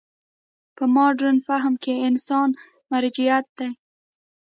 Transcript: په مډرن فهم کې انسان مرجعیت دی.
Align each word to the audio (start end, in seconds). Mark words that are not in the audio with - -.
په 0.75 0.83
مډرن 0.93 1.37
فهم 1.47 1.73
کې 1.83 1.93
انسان 2.07 2.49
مرجعیت 2.91 3.45
دی. 3.57 3.69